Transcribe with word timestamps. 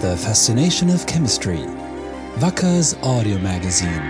The 0.00 0.16
Fascination 0.16 0.90
of 0.90 1.04
Chemistry, 1.08 1.64
Wacker's 2.38 2.94
audio 3.02 3.36
magazine. 3.38 4.00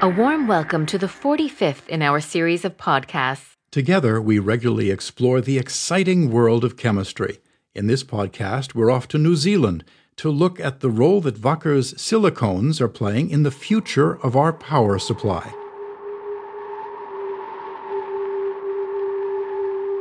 A 0.00 0.08
warm 0.08 0.46
welcome 0.46 0.86
to 0.86 0.96
the 0.96 1.06
45th 1.06 1.86
in 1.86 2.00
our 2.00 2.18
series 2.18 2.64
of 2.64 2.78
podcasts. 2.78 3.56
Together, 3.70 4.22
we 4.22 4.38
regularly 4.38 4.90
explore 4.90 5.42
the 5.42 5.58
exciting 5.58 6.30
world 6.30 6.64
of 6.64 6.78
chemistry. 6.78 7.40
In 7.74 7.88
this 7.88 8.02
podcast, 8.02 8.74
we're 8.74 8.90
off 8.90 9.06
to 9.08 9.18
New 9.18 9.36
Zealand 9.36 9.84
to 10.16 10.30
look 10.30 10.58
at 10.58 10.80
the 10.80 10.88
role 10.88 11.20
that 11.20 11.42
Wacker's 11.42 11.92
silicones 11.92 12.80
are 12.80 12.88
playing 12.88 13.28
in 13.28 13.42
the 13.42 13.50
future 13.50 14.18
of 14.24 14.34
our 14.34 14.54
power 14.54 14.98
supply. 14.98 15.52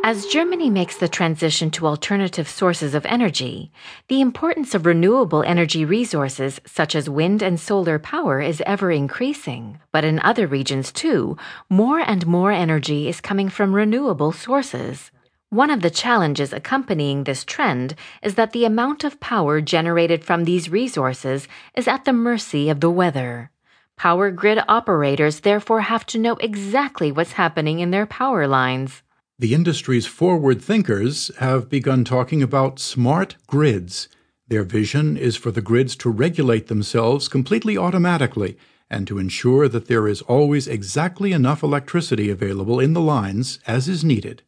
As 0.08 0.26
Germany 0.26 0.70
makes 0.70 0.96
the 0.96 1.10
transition 1.10 1.70
to 1.72 1.86
alternative 1.86 2.48
sources 2.48 2.96
of 2.96 3.06
energy, 3.08 3.74
the 4.08 4.22
importance 4.22 4.74
of 4.74 4.86
renewable 4.86 5.44
energy 5.44 5.84
resources 5.84 6.62
such 6.66 6.96
as 6.96 7.10
wind 7.10 7.42
and 7.42 7.60
solar 7.60 8.00
power 8.00 8.40
is 8.40 8.64
ever 8.66 8.90
increasing. 8.90 9.82
But 9.92 10.06
in 10.06 10.22
other 10.22 10.48
regions 10.48 10.94
too, 10.94 11.36
more 11.70 12.00
and 12.00 12.26
more 12.26 12.54
energy 12.54 13.10
is 13.10 13.20
coming 13.20 13.50
from 13.50 13.76
renewable 13.76 14.32
sources. 14.32 15.12
One 15.50 15.70
of 15.70 15.82
the 15.82 15.90
challenges 15.90 16.54
accompanying 16.54 17.26
this 17.26 17.44
trend 17.44 17.94
is 18.24 18.36
that 18.36 18.54
the 18.54 18.64
amount 18.64 19.04
of 19.04 19.20
power 19.20 19.60
generated 19.60 20.24
from 20.24 20.46
these 20.46 20.72
resources 20.72 21.50
is 21.76 21.86
at 21.86 22.06
the 22.06 22.14
mercy 22.14 22.70
of 22.70 22.80
the 22.80 22.90
weather. 22.90 23.52
Power 23.98 24.32
grid 24.32 24.60
operators 24.70 25.42
therefore 25.42 25.82
have 25.82 26.06
to 26.06 26.18
know 26.18 26.38
exactly 26.38 27.12
what's 27.12 27.34
happening 27.34 27.82
in 27.82 27.92
their 27.92 28.06
power 28.06 28.48
lines. 28.48 29.04
The 29.40 29.54
industry's 29.54 30.08
forward 30.08 30.64
thinkers 30.64 31.30
have 31.38 31.70
begun 31.70 32.04
talking 32.04 32.42
about 32.42 32.80
smart 32.80 33.36
grids. 33.46 34.08
Their 34.48 34.64
vision 34.64 35.16
is 35.16 35.38
for 35.38 35.52
the 35.52 35.62
grids 35.62 35.96
to 35.98 36.10
regulate 36.10 36.68
themselves 36.68 37.28
completely 37.28 37.78
automatically 37.78 38.58
and 38.90 39.06
to 39.06 39.20
ensure 39.20 39.68
that 39.68 39.88
there 39.88 40.08
is 40.08 40.24
always 40.24 40.68
exactly 40.68 41.34
enough 41.34 41.62
electricity 41.62 42.32
available 42.32 42.80
in 42.80 42.94
the 42.94 43.02
lines 43.02 43.60
as 43.68 43.88
is 43.88 44.04
needed. 44.04 44.42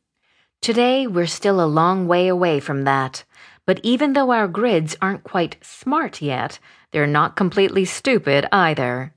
Today, 0.60 1.06
we're 1.06 1.28
still 1.28 1.62
a 1.62 1.70
long 1.70 2.08
way 2.08 2.28
away 2.28 2.60
from 2.60 2.84
that. 2.86 3.24
But 3.68 3.80
even 3.84 4.14
though 4.14 4.32
our 4.32 4.48
grids 4.48 4.98
aren't 5.00 5.24
quite 5.24 5.58
smart 5.62 6.20
yet, 6.20 6.58
they're 6.92 7.06
not 7.06 7.36
completely 7.36 7.86
stupid 7.86 8.48
either. 8.52 9.14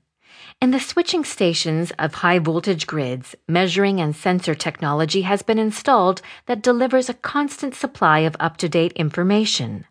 In 0.63 0.71
the 0.71 0.79
switching 0.79 1.25
stations 1.25 1.91
of 1.99 2.13
high 2.13 2.39
voltage 2.39 2.87
grids, 2.87 3.35
measuring 3.49 3.99
and 3.99 4.15
sensor 4.15 4.55
technology 4.55 5.23
has 5.23 5.41
been 5.41 5.59
installed 5.59 6.21
that 6.45 6.61
delivers 6.61 7.09
a 7.09 7.15
constant 7.15 7.75
supply 7.75 8.19
of 8.19 8.37
up 8.39 8.55
to 8.59 8.69
date 8.69 8.93
information. 8.93 9.85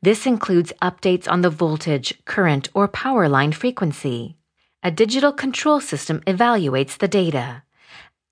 This 0.00 0.24
includes 0.24 0.72
updates 0.80 1.30
on 1.30 1.42
the 1.42 1.50
voltage, 1.50 2.14
current, 2.24 2.70
or 2.72 2.88
power 2.88 3.28
line 3.28 3.52
frequency. 3.52 4.38
A 4.82 4.90
digital 4.90 5.32
control 5.32 5.80
system 5.80 6.20
evaluates 6.20 6.96
the 6.96 7.08
data. 7.08 7.64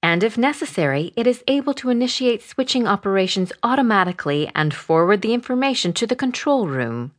And 0.03 0.25
if 0.25 0.39
necessary, 0.39 1.13
it 1.19 1.27
is 1.27 1.45
able 1.47 1.75
to 1.75 1.91
initiate 1.91 2.43
switching 2.43 2.87
operations 2.87 3.53
automatically 3.63 4.51
and 4.55 4.73
forward 4.73 5.21
the 5.21 5.35
information 5.35 5.93
to 5.93 6.07
the 6.07 6.17
control 6.17 6.67
room. 6.67 7.13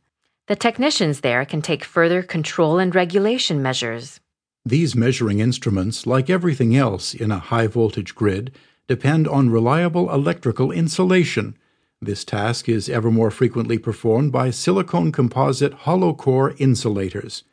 The 0.48 0.56
technicians 0.56 1.20
there 1.20 1.44
can 1.44 1.62
take 1.62 1.84
further 1.84 2.20
control 2.20 2.80
and 2.80 2.92
regulation 2.92 3.62
measures. 3.62 4.18
These 4.66 4.96
measuring 4.96 5.38
instruments, 5.38 6.08
like 6.08 6.28
everything 6.28 6.76
else 6.76 7.14
in 7.14 7.30
a 7.30 7.38
high 7.38 7.68
voltage 7.68 8.16
grid, 8.16 8.50
depend 8.88 9.28
on 9.28 9.48
reliable 9.48 10.12
electrical 10.12 10.72
insulation. 10.72 11.56
This 12.02 12.24
task 12.24 12.68
is 12.68 12.88
ever 12.88 13.12
more 13.12 13.30
frequently 13.30 13.78
performed 13.78 14.32
by 14.32 14.50
silicone 14.50 15.12
composite 15.12 15.72
hollow 15.72 16.12
core 16.14 16.52
insulators. 16.58 17.44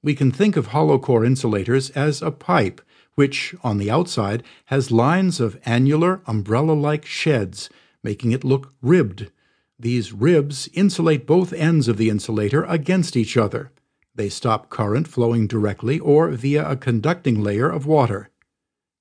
We 0.00 0.14
can 0.14 0.30
think 0.30 0.56
of 0.56 0.68
hollow 0.68 1.00
core 1.00 1.24
insulators 1.24 1.90
as 1.90 2.22
a 2.22 2.30
pipe, 2.30 2.80
which, 3.16 3.52
on 3.64 3.78
the 3.78 3.90
outside, 3.90 4.44
has 4.66 4.92
lines 4.92 5.40
of 5.40 5.58
annular, 5.64 6.22
umbrella 6.28 6.74
like 6.74 7.04
sheds, 7.04 7.68
making 8.04 8.30
it 8.30 8.44
look 8.44 8.72
ribbed. 8.80 9.28
These 9.76 10.12
ribs 10.12 10.68
insulate 10.72 11.26
both 11.26 11.52
ends 11.52 11.88
of 11.88 11.96
the 11.96 12.08
insulator 12.08 12.62
against 12.62 13.16
each 13.16 13.36
other. 13.36 13.72
They 14.20 14.28
stop 14.28 14.68
current 14.68 15.08
flowing 15.08 15.46
directly 15.46 15.98
or 15.98 16.28
via 16.32 16.70
a 16.70 16.76
conducting 16.76 17.40
layer 17.40 17.70
of 17.70 17.86
water. 17.86 18.28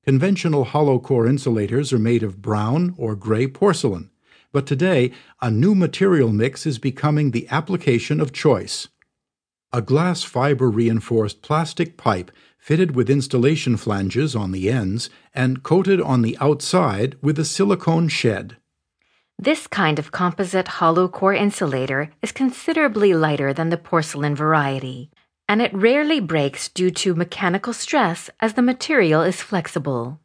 Conventional 0.06 0.64
hollow 0.64 0.98
core 0.98 1.28
insulators 1.28 1.92
are 1.92 2.00
made 2.00 2.24
of 2.24 2.42
brown 2.42 2.96
or 2.98 3.18
gray 3.18 3.46
porcelain, 3.46 4.12
but 4.54 4.66
today 4.66 5.12
a 5.42 5.52
new 5.52 5.76
material 5.76 6.32
mix 6.32 6.66
is 6.66 6.80
becoming 6.80 7.32
the 7.32 7.50
application 7.50 8.22
of 8.22 8.32
choice. 8.32 8.88
A 9.74 9.82
glass 9.82 10.24
fiber 10.24 10.72
reinforced 10.72 11.42
plastic 11.42 11.98
pipe 11.98 12.32
fitted 12.58 12.96
with 12.96 13.10
installation 13.10 13.76
flanges 13.76 14.38
on 14.38 14.54
the 14.54 14.70
ends 14.70 15.10
and 15.36 15.64
coated 15.64 16.00
on 16.00 16.22
the 16.22 16.38
outside 16.40 17.18
with 17.22 17.38
a 17.38 17.44
silicone 17.44 18.08
shed. 18.08 18.56
This 19.42 19.68
kind 19.68 20.00
of 20.00 20.12
composite 20.12 20.68
hollow 20.68 21.08
core 21.08 21.34
insulator 21.34 22.10
is 22.22 22.34
considerably 22.34 23.14
lighter 23.14 23.54
than 23.54 23.70
the 23.70 23.78
porcelain 23.78 24.36
variety, 24.36 25.12
and 25.48 25.62
it 25.62 25.74
rarely 25.74 26.20
breaks 26.20 26.68
due 26.68 26.92
to 26.92 27.16
mechanical 27.16 27.72
stress 27.72 28.30
as 28.42 28.56
the 28.56 28.62
material 28.62 29.22
is 29.22 29.42
flexible. 29.42 30.20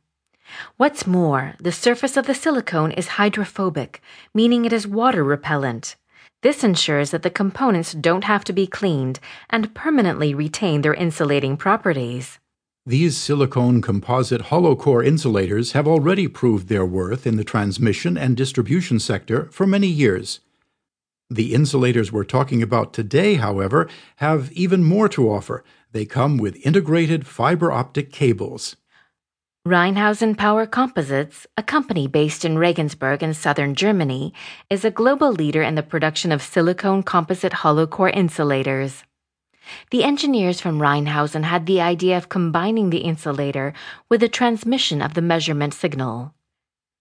What's 0.79 1.07
more, 1.07 1.55
the 1.61 1.71
surface 1.71 2.17
of 2.17 2.27
the 2.27 2.35
silicone 2.35 2.91
is 2.91 3.15
hydrophobic, 3.15 4.03
meaning 4.35 4.65
it 4.65 4.73
is 4.73 4.85
water 4.85 5.23
repellent. 5.23 5.95
This 6.43 6.65
ensures 6.65 7.13
that 7.13 7.23
the 7.23 7.31
components 7.31 7.93
don't 7.93 8.25
have 8.25 8.43
to 8.45 8.53
be 8.53 8.67
cleaned 8.67 9.21
and 9.49 9.77
permanently 9.77 10.35
retain 10.35 10.83
their 10.83 10.93
insulating 10.93 11.57
properties. 11.57 12.41
These 12.87 13.17
silicone 13.17 13.81
composite 13.81 14.43
hollow 14.43 14.77
core 14.77 15.03
insulators 15.03 15.73
have 15.73 15.89
already 15.89 16.29
proved 16.29 16.69
their 16.69 16.85
worth 16.85 17.27
in 17.27 17.37
the 17.37 17.45
transmission 17.45 18.19
and 18.19 18.37
distribution 18.37 19.01
sector 19.01 19.47
for 19.47 19.67
many 19.67 19.87
years. 19.87 20.41
The 21.31 21.55
insulators 21.55 22.13
we're 22.13 22.25
talking 22.25 22.63
about 22.63 22.93
today, 22.93 23.37
however, 23.37 23.89
have 24.17 24.53
even 24.53 24.85
more 24.85 25.09
to 25.09 25.31
offer. 25.31 25.65
They 25.93 26.05
come 26.05 26.37
with 26.37 26.61
integrated 26.67 27.27
fiber 27.27 27.73
optic 27.73 28.13
cables. 28.13 28.77
Reinhausen 29.67 30.37
Power 30.37 30.67
Composites, 30.67 31.47
a 31.57 31.63
company 31.63 32.07
based 32.07 32.45
in 32.45 32.59
Regensburg 32.59 33.23
in 33.23 33.33
southern 33.33 33.75
Germany, 33.75 34.35
is 34.69 34.85
a 34.85 34.91
global 34.91 35.33
leader 35.33 35.63
in 35.63 35.75
the 35.75 35.83
production 35.83 36.31
of 36.31 36.43
silicone 36.43 37.03
composite 37.03 37.55
hollow 37.55 37.87
core 37.87 38.11
insulators. 38.11 39.05
The 39.91 40.05
engineers 40.05 40.61
from 40.61 40.81
Reinhausen 40.81 41.45
had 41.45 41.67
the 41.67 41.81
idea 41.81 42.17
of 42.17 42.29
combining 42.29 42.91
the 42.91 42.99
insulator 42.99 43.73
with 44.09 44.21
the 44.21 44.29
transmission 44.29 45.01
of 45.01 45.15
the 45.15 45.23
measurement 45.23 45.75
signal. 45.75 46.35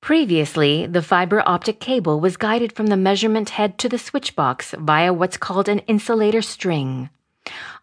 Previously, 0.01 0.85
the 0.85 1.01
fiber 1.01 1.41
optic 1.45 1.79
cable 1.79 2.19
was 2.19 2.35
guided 2.35 2.73
from 2.73 2.87
the 2.87 2.97
measurement 2.97 3.51
head 3.51 3.77
to 3.77 3.87
the 3.87 3.97
switchbox 3.97 4.75
via 4.77 5.13
what's 5.13 5.37
called 5.37 5.69
an 5.69 5.79
insulator 5.87 6.41
string. 6.41 7.09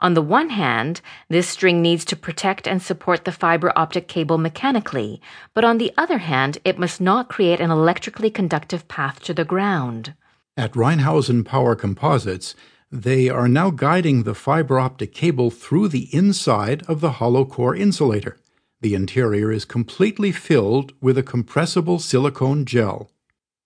On 0.01 0.15
the 0.15 0.23
one 0.23 0.51
hand, 0.51 1.01
this 1.29 1.49
string 1.49 1.83
needs 1.83 2.05
to 2.07 2.17
protect 2.17 2.67
and 2.67 2.83
support 2.83 3.25
the 3.25 3.33
fiber 3.33 3.73
optic 3.77 4.09
cable 4.09 4.39
mechanically, 4.39 5.21
but 5.55 5.65
on 5.65 5.79
the 5.79 5.93
other 5.99 6.19
hand, 6.19 6.59
it 6.65 6.79
must 6.79 7.01
not 7.01 7.29
create 7.29 7.61
an 7.61 7.71
electrically 7.71 8.31
conductive 8.31 8.89
path 8.89 9.23
to 9.25 9.35
the 9.35 9.45
ground. 9.45 10.15
At 10.57 10.73
Reinhausen 10.73 11.45
Power 11.45 11.75
Composites, 11.77 12.55
they 12.91 13.29
are 13.29 13.49
now 13.49 13.71
guiding 13.71 14.25
the 14.25 14.35
fiber 14.35 14.81
optic 14.81 15.15
cable 15.15 15.51
through 15.51 15.87
the 15.89 16.13
inside 16.15 16.83
of 16.89 17.01
the 17.01 17.13
hollow 17.13 17.45
core 17.45 17.75
insulator. 17.75 18.37
The 18.81 18.95
interior 18.95 19.53
is 19.53 19.65
completely 19.65 20.33
filled 20.33 20.93
with 21.01 21.17
a 21.17 21.23
compressible 21.23 22.01
silicone 22.01 22.65
gel. 22.65 23.11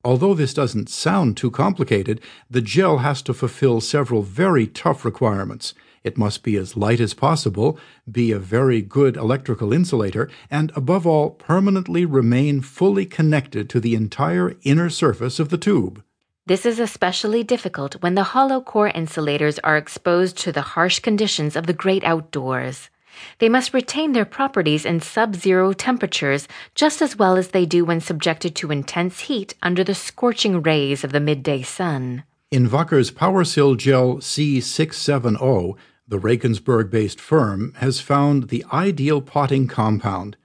Although 0.04 0.34
this 0.34 0.52
doesn't 0.52 0.90
sound 0.90 1.38
too 1.38 1.50
complicated, 1.50 2.20
the 2.50 2.60
gel 2.60 2.98
has 2.98 3.22
to 3.22 3.32
fulfill 3.32 3.80
several 3.80 4.22
very 4.22 4.66
tough 4.66 5.04
requirements. 5.04 5.72
It 6.02 6.18
must 6.18 6.42
be 6.42 6.56
as 6.56 6.76
light 6.76 7.00
as 7.00 7.14
possible, 7.14 7.78
be 8.10 8.30
a 8.30 8.38
very 8.38 8.82
good 8.82 9.16
electrical 9.16 9.72
insulator, 9.72 10.28
and 10.50 10.70
above 10.76 11.06
all, 11.06 11.30
permanently 11.30 12.04
remain 12.04 12.60
fully 12.60 13.06
connected 13.06 13.70
to 13.70 13.80
the 13.80 13.94
entire 13.94 14.56
inner 14.64 14.90
surface 14.90 15.38
of 15.38 15.48
the 15.48 15.56
tube. 15.56 16.02
This 16.46 16.66
is 16.66 16.78
especially 16.78 17.42
difficult 17.42 18.02
when 18.02 18.16
the 18.16 18.34
hollow 18.34 18.60
core 18.60 18.88
insulators 18.88 19.58
are 19.60 19.78
exposed 19.78 20.36
to 20.38 20.52
the 20.52 20.60
harsh 20.76 20.98
conditions 20.98 21.56
of 21.56 21.66
the 21.66 21.72
great 21.72 22.04
outdoors. 22.04 22.90
They 23.38 23.48
must 23.48 23.72
retain 23.72 24.12
their 24.12 24.26
properties 24.26 24.84
in 24.84 25.00
sub 25.00 25.36
zero 25.36 25.72
temperatures 25.72 26.46
just 26.74 27.00
as 27.00 27.16
well 27.16 27.38
as 27.38 27.48
they 27.48 27.64
do 27.64 27.86
when 27.86 28.02
subjected 28.02 28.54
to 28.56 28.70
intense 28.70 29.20
heat 29.20 29.54
under 29.62 29.82
the 29.82 29.94
scorching 29.94 30.60
rays 30.60 31.02
of 31.02 31.12
the 31.12 31.20
midday 31.20 31.62
sun. 31.62 32.24
In 32.50 32.68
Wacker's 32.68 33.10
PowerSil 33.10 33.78
Gel 33.78 34.16
C670, 34.16 35.78
the 36.06 36.18
Regensburg 36.18 36.90
based 36.90 37.20
firm 37.20 37.72
has 37.78 38.00
found 38.00 38.50
the 38.50 38.66
ideal 38.70 39.22
potting 39.22 39.66
compound. 39.66 40.36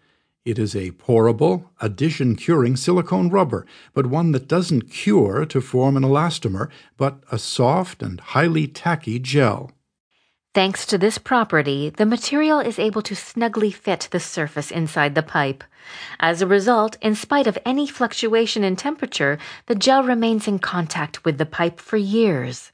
It 0.49 0.57
is 0.57 0.75
a 0.75 0.89
pourable, 0.89 1.65
addition 1.79 2.35
curing 2.35 2.75
silicone 2.75 3.29
rubber, 3.29 3.67
but 3.93 4.07
one 4.07 4.31
that 4.31 4.47
doesn't 4.47 4.89
cure 4.89 5.45
to 5.45 5.61
form 5.61 5.95
an 5.95 6.01
elastomer, 6.01 6.69
but 6.97 7.19
a 7.31 7.37
soft 7.37 8.01
and 8.01 8.19
highly 8.19 8.65
tacky 8.65 9.19
gel. 9.19 9.69
Thanks 10.55 10.87
to 10.87 10.97
this 10.97 11.19
property, 11.19 11.91
the 11.91 12.07
material 12.07 12.59
is 12.59 12.79
able 12.79 13.03
to 13.03 13.15
snugly 13.15 13.69
fit 13.69 14.07
the 14.09 14.19
surface 14.19 14.71
inside 14.71 15.13
the 15.13 15.21
pipe. 15.21 15.63
As 16.19 16.41
a 16.41 16.47
result, 16.47 16.97
in 16.99 17.13
spite 17.13 17.45
of 17.45 17.59
any 17.63 17.85
fluctuation 17.85 18.63
in 18.63 18.75
temperature, 18.75 19.37
the 19.67 19.75
gel 19.75 20.01
remains 20.01 20.47
in 20.47 20.57
contact 20.57 21.23
with 21.23 21.37
the 21.37 21.45
pipe 21.45 21.79
for 21.79 21.97
years. 21.97 22.71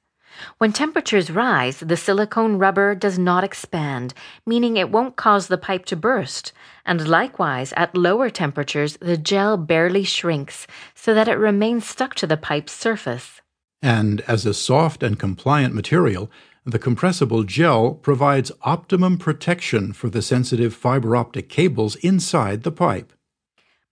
When 0.58 0.74
temperatures 0.74 1.32
rise, 1.32 1.80
the 1.80 1.98
silicone 1.98 2.58
rubber 2.58 2.96
does 2.96 3.18
not 3.20 3.44
expand, 3.44 4.14
meaning 4.46 4.78
it 4.78 4.92
won't 4.92 5.16
cause 5.16 5.48
the 5.48 5.58
pipe 5.58 5.86
to 5.86 5.96
burst. 5.96 6.54
And 6.86 7.08
likewise, 7.08 7.74
at 7.76 7.96
lower 7.96 8.30
temperatures, 8.30 8.98
the 9.02 9.18
gel 9.18 9.58
barely 9.58 10.04
shrinks 10.04 10.68
so 10.94 11.14
that 11.14 11.28
it 11.28 11.38
remains 11.38 11.86
stuck 11.86 12.16
to 12.16 12.28
the 12.28 12.38
pipe's 12.38 12.74
surface. 12.74 13.42
And 13.82 14.22
as 14.22 14.46
a 14.46 14.54
soft 14.54 15.04
and 15.04 15.20
compliant 15.20 15.74
material, 15.74 16.32
the 16.66 16.80
compressible 16.80 17.44
gel 17.44 17.94
provides 17.94 18.52
optimum 18.64 19.20
protection 19.20 19.94
for 19.94 20.10
the 20.10 20.22
sensitive 20.22 20.74
fiber 20.74 21.16
optic 21.16 21.48
cables 21.48 21.96
inside 21.98 22.64
the 22.64 22.72
pipe. 22.72 23.14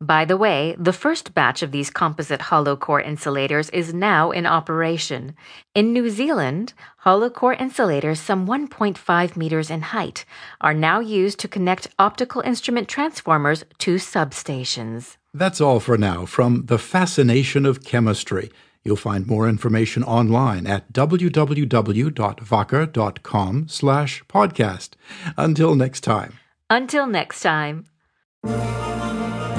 By 0.03 0.25
the 0.25 0.35
way, 0.35 0.75
the 0.77 0.91
first 0.91 1.33
batch 1.33 1.63
of 1.63 1.71
these 1.71 1.89
composite 1.89 2.41
hollow 2.41 2.75
core 2.75 2.99
insulators 2.99 3.69
is 3.69 3.93
now 3.93 4.31
in 4.31 4.45
operation. 4.45 5.33
In 5.73 5.93
New 5.93 6.09
Zealand, 6.09 6.73
hollow 6.97 7.29
core 7.29 7.53
insulators 7.53 8.19
some 8.19 8.45
1.5 8.45 9.37
meters 9.37 9.69
in 9.69 9.79
height 9.81 10.25
are 10.59 10.73
now 10.73 10.99
used 10.99 11.39
to 11.39 11.47
connect 11.47 11.87
optical 11.97 12.41
instrument 12.41 12.89
transformers 12.89 13.63
to 13.77 13.95
substations. 13.95 15.15
That's 15.33 15.61
all 15.61 15.79
for 15.79 15.97
now 15.97 16.25
from 16.25 16.65
The 16.65 16.77
Fascination 16.77 17.65
of 17.65 17.85
Chemistry. 17.85 18.51
You'll 18.83 18.97
find 18.97 19.25
more 19.25 19.47
information 19.47 20.03
online 20.03 20.67
at 20.67 20.91
www.wacker.com 20.91 23.67
slash 23.69 24.23
podcast. 24.27 24.89
Until 25.37 25.75
next 25.75 26.01
time. 26.01 26.33
Until 26.69 27.07
next 27.07 27.41
time. 27.41 27.85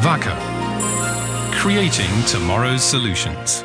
Wacker, 0.04 0.36
creating 1.54 2.10
tomorrow's 2.26 2.82
solutions. 2.84 3.63